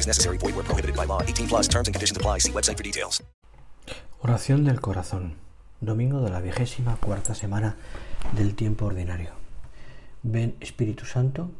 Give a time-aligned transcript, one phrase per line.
[0.00, 0.38] Necessary.
[0.38, 1.20] Void where prohibited by law.
[1.22, 2.38] 18 plus terms and conditions apply.
[2.38, 3.22] See website for details.
[4.22, 5.34] Oración del corazón.
[5.80, 7.76] Domingo de la vigésima cuarta semana
[8.36, 9.30] del tiempo ordinario.
[10.22, 11.50] Ven Espíritu Santo,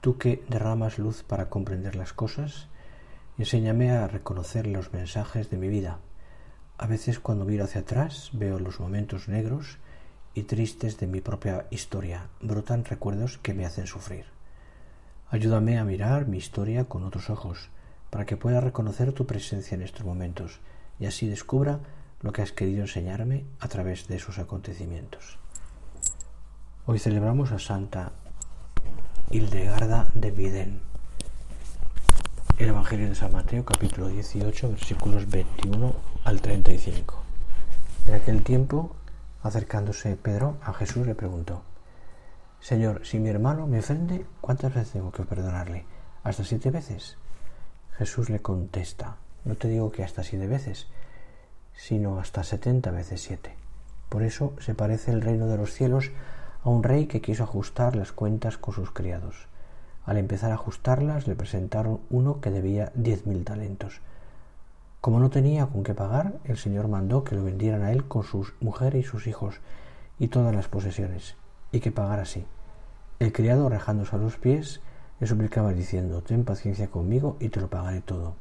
[0.00, 2.68] tú que derramas luz para comprender las cosas,
[3.38, 5.98] enséñame a reconocer los mensajes de mi vida.
[6.78, 9.78] A veces cuando miro hacia atrás veo los momentos negros
[10.34, 12.28] y tristes de mi propia historia.
[12.40, 14.26] Brotan recuerdos que me hacen sufrir.
[15.28, 17.70] Ayúdame a mirar mi historia con otros ojos,
[18.12, 20.60] para que pueda reconocer tu presencia en estos momentos
[21.00, 21.80] y así descubra
[22.20, 25.38] lo que has querido enseñarme a través de esos acontecimientos.
[26.84, 28.12] Hoy celebramos a Santa
[29.30, 30.82] Hildegarda de Viden.
[32.58, 37.22] El Evangelio de San Mateo, capítulo 18, versículos 21 al 35.
[38.08, 38.94] En aquel tiempo,
[39.42, 41.62] acercándose Pedro a Jesús, le preguntó,
[42.60, 45.86] Señor, si mi hermano me ofende, ¿cuántas veces tengo que perdonarle?
[46.24, 47.16] ¿Hasta siete veces?
[48.02, 50.88] Jesús le contesta, no te digo que hasta siete veces,
[51.72, 53.54] sino hasta setenta veces siete.
[54.08, 56.10] Por eso se parece el reino de los cielos
[56.64, 59.46] a un rey que quiso ajustar las cuentas con sus criados.
[60.04, 64.00] Al empezar a ajustarlas le presentaron uno que debía diez mil talentos.
[65.00, 68.24] Como no tenía con qué pagar, el Señor mandó que lo vendieran a él con
[68.24, 69.60] su mujer y sus hijos
[70.18, 71.36] y todas las posesiones,
[71.70, 72.44] y que pagara así.
[73.20, 74.80] El criado, rejándose a los pies,
[75.22, 78.34] le suplicaba diciendo, Ten paciencia conmigo y te lo pagaré todo.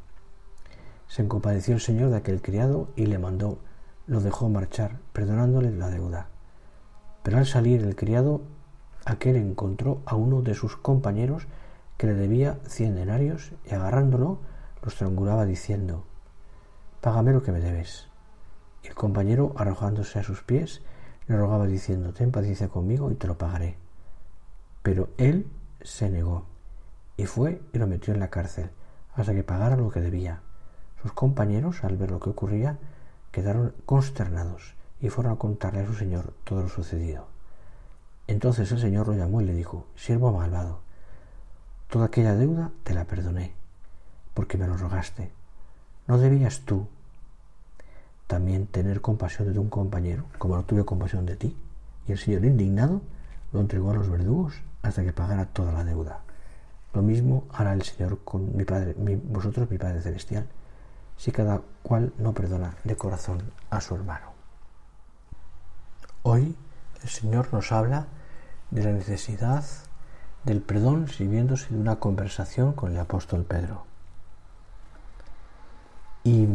[1.07, 3.59] Se compadeció el Señor de aquel criado y le mandó,
[4.07, 6.29] lo dejó marchar, perdonándole la deuda.
[7.21, 8.41] Pero al salir el criado,
[9.05, 11.45] aquel encontró a uno de sus compañeros
[11.97, 14.39] que le debía cien denarios y agarrándolo
[14.81, 16.03] lo estrangulaba diciendo,
[16.99, 18.07] Págame lo que me debes.
[18.83, 20.81] Y el compañero, arrojándose a sus pies,
[21.27, 23.77] le rogaba diciendo, Ten paciencia conmigo y te lo pagaré.
[24.81, 25.45] Pero él
[25.83, 26.49] se negó
[27.21, 28.71] y fue y lo metió en la cárcel
[29.13, 30.41] hasta que pagara lo que debía.
[31.03, 32.79] Sus compañeros, al ver lo que ocurría,
[33.31, 37.27] quedaron consternados y fueron a contarle a su señor todo lo sucedido.
[38.25, 40.79] Entonces el señor lo llamó y le dijo, Siervo malvado,
[41.89, 43.53] toda aquella deuda te la perdoné,
[44.33, 45.31] porque me lo rogaste.
[46.07, 46.87] ¿No debías tú
[48.25, 51.55] también tener compasión de un compañero, como lo tuve compasión de ti?
[52.07, 53.01] Y el señor indignado
[53.53, 56.23] lo entregó a los verdugos hasta que pagara toda la deuda.
[56.93, 60.47] Lo mismo hará el Señor con mi Padre, vosotros, mi Padre Celestial,
[61.15, 64.31] si cada cual no perdona de corazón a su hermano.
[66.23, 66.55] Hoy
[67.01, 68.07] el Señor nos habla
[68.71, 69.63] de la necesidad
[70.43, 73.85] del perdón sirviéndose de una conversación con el apóstol Pedro.
[76.23, 76.47] Y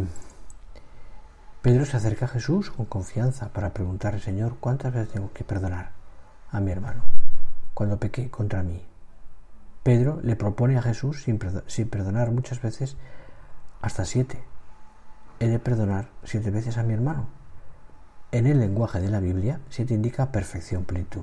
[1.62, 5.90] Pedro se acerca a Jesús con confianza para preguntarle, Señor, ¿cuántas veces tengo que perdonar
[6.50, 7.02] a mi hermano
[7.74, 8.84] cuando peque contra mí?
[9.86, 12.96] Pedro le propone a Jesús, sin, perdonar muchas veces,
[13.80, 14.42] hasta siete.
[15.38, 17.28] He de perdonar siete veces a mi hermano.
[18.32, 21.22] En el lenguaje de la Biblia, siete indica perfección, plenitud.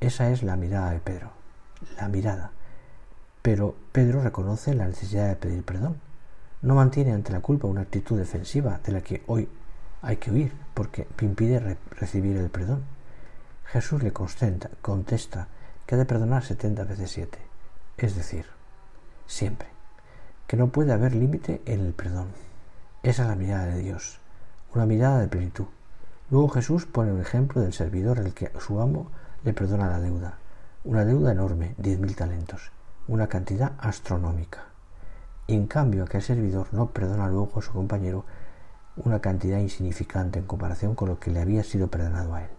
[0.00, 1.30] Esa es la mirada de Pedro,
[1.96, 2.50] la mirada.
[3.40, 5.98] Pero Pedro reconoce la necesidad de pedir perdón.
[6.60, 9.48] No mantiene ante la culpa una actitud defensiva de la que hoy
[10.02, 12.82] hay que huir, porque impide recibir el perdón.
[13.64, 15.48] Jesús le contesta
[15.86, 17.47] que ha de perdonar setenta veces siete,
[17.98, 18.46] es decir,
[19.26, 19.68] siempre,
[20.46, 22.28] que no puede haber límite en el perdón.
[23.02, 24.20] Esa es la mirada de Dios,
[24.74, 25.66] una mirada de plenitud.
[26.30, 29.10] Luego Jesús pone un ejemplo del servidor el que su amo
[29.44, 30.38] le perdona la deuda,
[30.84, 32.70] una deuda enorme, diez mil talentos,
[33.08, 34.66] una cantidad astronómica.
[35.48, 38.24] Y en cambio aquel servidor no perdona luego a su compañero
[38.96, 42.50] una cantidad insignificante en comparación con lo que le había sido perdonado a él.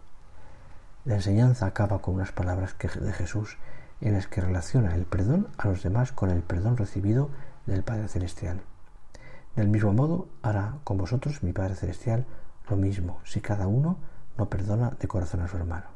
[1.06, 3.58] La enseñanza acaba con unas palabras de Jesús
[4.02, 7.30] en las que relaciona el perdón a los demás con el perdón recibido
[7.66, 8.62] del Padre Celestial.
[9.56, 12.26] Del mismo modo hará con vosotros mi Padre Celestial
[12.70, 13.98] lo mismo, si cada uno
[14.38, 15.88] no perdona de corazón a su hermano.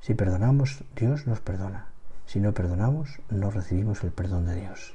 [0.00, 1.86] Si perdonamos, Dios nos perdona.
[2.26, 4.94] Si no perdonamos, no recibimos el perdón de Dios.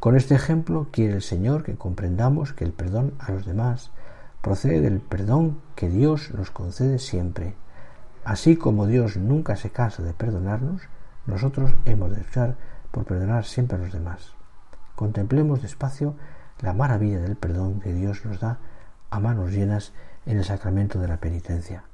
[0.00, 3.90] Con este ejemplo quiere el Señor que comprendamos que el perdón a los demás
[4.42, 7.54] procede del perdón que Dios nos concede siempre.
[8.24, 10.82] Así como Dios nunca se cansa de perdonarnos,
[11.26, 12.56] nosotros hemos de luchar
[12.90, 14.32] por perdonar siempre a los demás.
[14.94, 16.14] Contemplemos despacio
[16.60, 18.58] la maravilla del perdón que Dios nos da
[19.10, 19.92] a manos llenas
[20.24, 21.84] en el sacramento de la penitencia.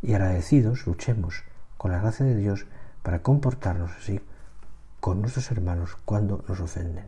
[0.00, 1.44] Y agradecidos luchemos
[1.76, 2.66] con la gracia de Dios
[3.02, 4.20] para comportarnos así
[5.00, 7.06] con nuestros hermanos cuando nos ofenden.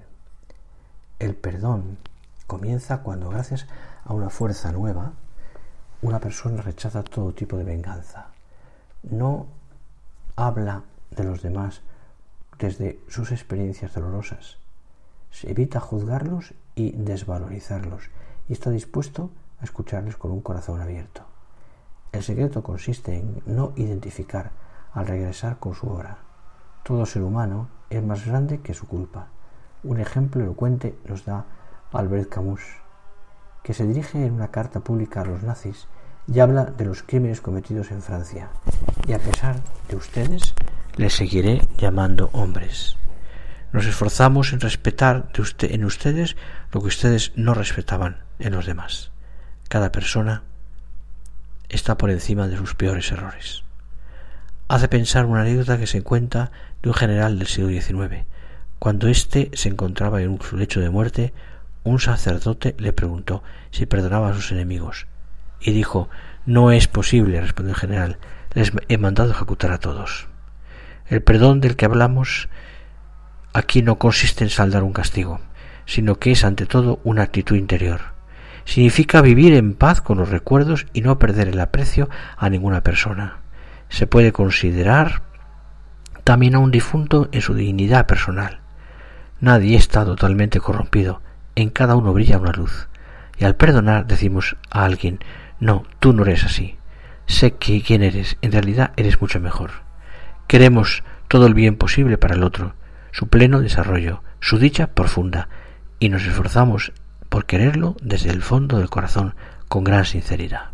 [1.18, 1.98] El perdón
[2.46, 3.66] comienza cuando gracias
[4.04, 5.12] a una fuerza nueva
[6.02, 8.26] una persona rechaza todo tipo de venganza.
[9.04, 9.46] No
[10.36, 10.82] habla
[11.16, 11.82] de los demás
[12.58, 14.58] desde sus experiencias dolorosas.
[15.30, 18.10] Se evita juzgarlos y desvalorizarlos
[18.48, 19.30] y está dispuesto
[19.60, 21.22] a escucharles con un corazón abierto.
[22.12, 24.52] El secreto consiste en no identificar
[24.92, 26.18] al regresar con su hora.
[26.84, 29.28] Todo ser humano es más grande que su culpa.
[29.82, 31.46] Un ejemplo elocuente nos da
[31.92, 32.62] Albert Camus,
[33.62, 35.88] que se dirige en una carta pública a los nazis
[36.32, 38.48] y habla de los crímenes cometidos en Francia.
[39.06, 39.56] Y a pesar
[39.88, 40.54] de ustedes,
[40.96, 42.96] les seguiré llamando hombres.
[43.72, 46.36] Nos esforzamos en respetar de usted, en ustedes
[46.72, 49.10] lo que ustedes no respetaban en los demás.
[49.68, 50.42] Cada persona
[51.68, 53.64] está por encima de sus peores errores.
[54.68, 58.24] Hace pensar una anécdota que se cuenta de un general del siglo XIX.
[58.78, 61.34] Cuando éste se encontraba en su lecho de muerte,
[61.82, 65.06] un sacerdote le preguntó si perdonaba a sus enemigos.
[65.60, 66.08] Y dijo
[66.46, 68.18] No es posible, respondió el general,
[68.52, 70.28] les he mandado ejecutar a todos.
[71.06, 72.48] El perdón del que hablamos
[73.52, 75.40] aquí no consiste en saldar un castigo,
[75.86, 78.00] sino que es ante todo una actitud interior.
[78.64, 83.38] Significa vivir en paz con los recuerdos y no perder el aprecio a ninguna persona.
[83.90, 85.22] Se puede considerar
[86.24, 88.60] también a un difunto en su dignidad personal.
[89.40, 91.20] Nadie está totalmente corrompido,
[91.54, 92.88] en cada uno brilla una luz.
[93.36, 95.20] Y al perdonar decimos a alguien,
[95.64, 96.76] no, tú no eres así.
[97.26, 99.70] Sé que quién eres, en realidad eres mucho mejor.
[100.46, 102.74] Queremos todo el bien posible para el otro,
[103.12, 105.48] su pleno desarrollo, su dicha profunda,
[105.98, 106.92] y nos esforzamos
[107.30, 109.34] por quererlo desde el fondo del corazón
[109.68, 110.72] con gran sinceridad.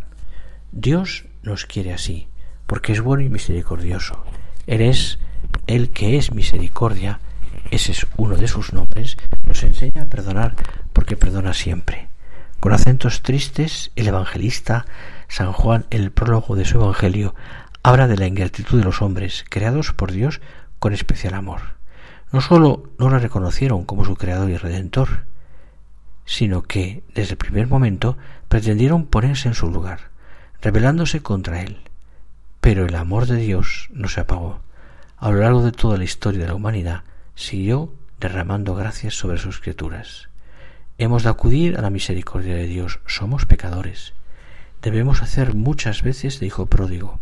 [0.72, 2.26] Dios nos quiere así,
[2.66, 4.25] porque es bueno y misericordioso.
[4.66, 5.20] Eres
[5.69, 7.20] el que es misericordia
[7.70, 9.16] ese es uno de sus nombres,
[9.46, 10.56] nos enseña a perdonar
[10.92, 12.10] porque perdona siempre.
[12.61, 14.85] Con acentos tristes, el evangelista
[15.29, 17.35] San Juan, en el prólogo de su Evangelio,
[17.83, 20.43] habla de la ingratitud de los hombres, creados por Dios
[20.79, 21.62] con especial amor.
[22.33, 25.25] No sólo no le reconocieron como su creador y redentor,
[26.27, 28.19] sino que, desde el primer momento,
[28.49, 30.11] pretendieron ponerse en su lugar,
[30.61, 31.79] rebelándose contra él.
[32.61, 34.61] Pero el amor de Dios no se apagó.
[35.17, 37.05] A lo largo de toda la historia de la humanidad,
[37.35, 40.30] siguió derramando gracias sobre sus criaturas.
[41.02, 43.00] Hemos de acudir a la misericordia de Dios.
[43.06, 44.12] Somos pecadores.
[44.82, 47.20] Debemos hacer muchas veces de hijo pródigo,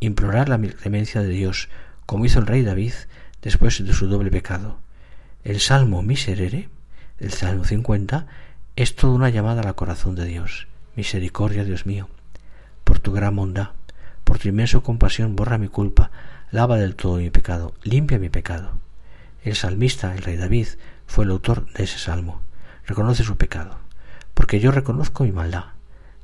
[0.00, 1.68] implorar la clemencia de Dios,
[2.06, 2.92] como hizo el rey David
[3.40, 4.78] después de su doble pecado.
[5.44, 6.70] El Salmo Miserere,
[7.20, 8.26] el Salmo 50,
[8.74, 10.66] es toda una llamada al corazón de Dios.
[10.96, 12.08] Misericordia, Dios mío,
[12.82, 13.68] por tu gran bondad,
[14.24, 16.10] por tu inmenso compasión, borra mi culpa,
[16.50, 18.72] lava del todo mi pecado, limpia mi pecado.
[19.44, 20.66] El salmista, el rey David,
[21.06, 22.42] fue el autor de ese salmo.
[22.86, 23.78] Reconoce su pecado,
[24.34, 25.66] porque yo reconozco mi maldad.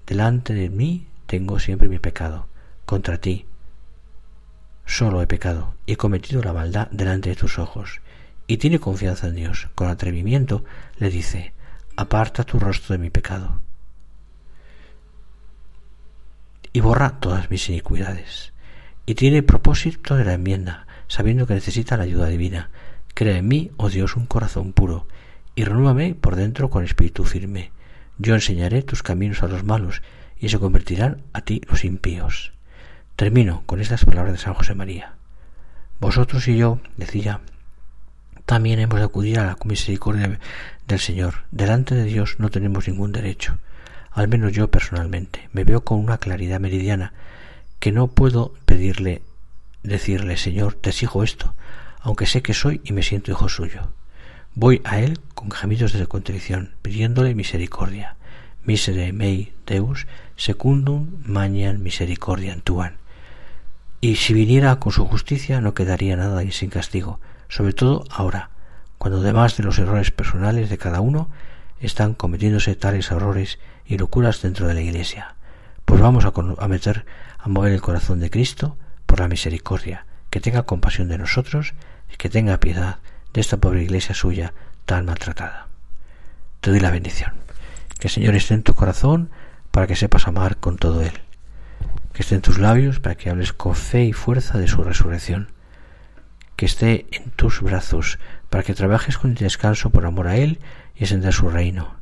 [0.06, 2.46] Delante de mí tengo siempre mi pecado.
[2.84, 3.46] Contra ti
[4.84, 8.00] solo he pecado y he cometido la maldad delante de tus ojos.
[8.46, 9.68] Y tiene confianza en Dios.
[9.74, 10.64] Con atrevimiento
[10.98, 11.52] le dice,
[11.96, 13.60] aparta tu rostro de mi pecado.
[16.72, 18.52] Y borra todas mis iniquidades.
[19.06, 22.70] Y tiene propósito de la enmienda, sabiendo que necesita la ayuda divina
[23.14, 25.06] Crea en mí, oh Dios, un corazón puro,
[25.54, 27.72] y renúvame por dentro con espíritu firme.
[28.18, 30.02] Yo enseñaré tus caminos a los malos,
[30.40, 32.52] y se convertirán a ti los impíos.
[33.14, 35.14] Termino con estas palabras de San José María.
[36.00, 37.40] Vosotros y yo, decía,
[38.46, 40.40] también hemos de acudir a la misericordia
[40.88, 41.44] del Señor.
[41.50, 43.58] Delante de Dios no tenemos ningún derecho.
[44.10, 47.12] Al menos yo personalmente me veo con una claridad meridiana
[47.78, 49.22] que no puedo pedirle,
[49.82, 51.54] decirle, Señor, te exijo esto,
[52.00, 53.92] aunque sé que soy y me siento hijo suyo.
[54.56, 58.16] Voy a él con gemidos de contrición, pidiéndole misericordia.
[58.64, 62.98] Misere mei Deus secundum mañan misericordiam tuan.
[64.00, 68.50] Y si viniera con su justicia no quedaría nada sin castigo, sobre todo ahora,
[68.98, 71.30] cuando además de los errores personales de cada uno,
[71.78, 75.36] están cometiéndose tales errores y locuras dentro de la Iglesia.
[75.84, 77.06] Pues vamos a, a meter
[77.38, 78.76] a mover el corazón de Cristo
[79.06, 81.74] por la misericordia, que tenga compasión de nosotros
[82.12, 82.98] y que tenga piedad
[83.32, 85.68] de esta pobre iglesia suya tan maltratada.
[86.60, 87.32] Te doy la bendición.
[87.98, 89.30] Que el Señor esté en tu corazón
[89.70, 91.12] para que sepas amar con todo Él.
[92.12, 95.52] Que esté en tus labios para que hables con fe y fuerza de su resurrección.
[96.56, 98.18] Que esté en tus brazos
[98.48, 100.58] para que trabajes con descanso por amor a Él
[100.94, 101.94] y extender su reino.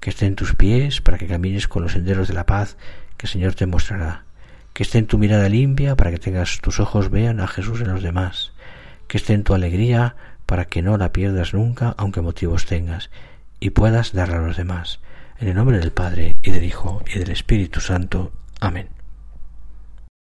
[0.00, 2.76] Que esté en tus pies para que camines con los senderos de la paz
[3.16, 4.24] que el Señor te mostrará.
[4.72, 7.88] Que esté en tu mirada limpia para que tengas tus ojos vean a Jesús en
[7.88, 8.52] los demás.
[9.08, 10.16] Que esté en tu alegría
[10.46, 13.10] para que no la pierdas nunca aunque motivos tengas
[13.60, 15.00] y puedas darla a los demás.
[15.38, 18.32] En el nombre del Padre y del Hijo y del Espíritu Santo.
[18.60, 18.88] Amén.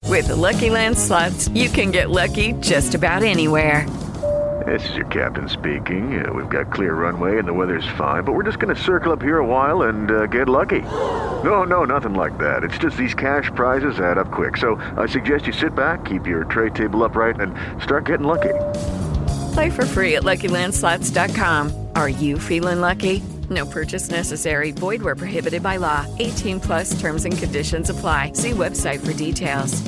[0.09, 3.87] With the Lucky Land slots, you can get lucky just about anywhere.
[4.67, 6.23] This is your captain speaking.
[6.23, 9.13] Uh, we've got clear runway and the weather's fine, but we're just going to circle
[9.13, 10.83] up here a while and uh, get lucky.
[11.45, 12.63] No, no, nothing like that.
[12.63, 14.59] It's just these cash prizes add up quick.
[14.59, 18.55] So I suggest you sit back, keep your tray table upright, and start getting lucky.
[19.53, 21.73] Play for free at LuckyLandSlots.com.
[21.95, 23.23] Are you feeling lucky?
[23.49, 24.73] No purchase necessary.
[24.73, 26.07] Void where prohibited by law.
[26.19, 28.33] 18 plus terms and conditions apply.
[28.35, 29.83] See website for details.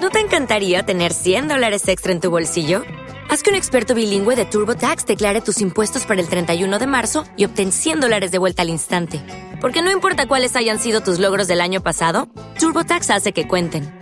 [0.00, 2.82] ¿No te encantaría tener 100 dólares extra en tu bolsillo?
[3.30, 7.24] Haz que un experto bilingüe de TurboTax declare tus impuestos para el 31 de marzo
[7.36, 9.20] y obtén 100 dólares de vuelta al instante.
[9.60, 12.28] Porque no importa cuáles hayan sido tus logros del año pasado,
[12.58, 14.01] TurboTax hace que cuenten.